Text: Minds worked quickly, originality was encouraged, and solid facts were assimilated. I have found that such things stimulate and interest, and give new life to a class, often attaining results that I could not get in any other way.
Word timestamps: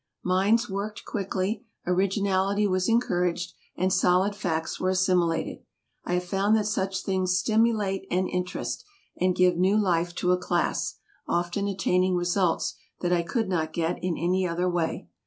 Minds 0.23 0.67
worked 0.67 1.05
quickly, 1.05 1.63
originality 1.85 2.65
was 2.65 2.89
encouraged, 2.89 3.53
and 3.75 3.93
solid 3.93 4.35
facts 4.35 4.79
were 4.79 4.89
assimilated. 4.89 5.59
I 6.03 6.15
have 6.15 6.23
found 6.23 6.55
that 6.55 6.65
such 6.65 7.03
things 7.03 7.37
stimulate 7.37 8.07
and 8.09 8.27
interest, 8.27 8.83
and 9.17 9.35
give 9.35 9.57
new 9.57 9.77
life 9.79 10.15
to 10.15 10.31
a 10.31 10.39
class, 10.39 10.95
often 11.27 11.67
attaining 11.67 12.15
results 12.15 12.73
that 13.01 13.13
I 13.13 13.21
could 13.21 13.47
not 13.47 13.73
get 13.73 14.03
in 14.03 14.17
any 14.17 14.47
other 14.47 14.67
way. 14.67 15.07